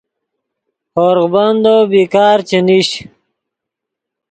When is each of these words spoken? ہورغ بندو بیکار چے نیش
ہورغ 0.95 1.25
بندو 1.33 1.75
بیکار 1.91 2.37
چے 2.49 2.57
نیش 2.65 2.89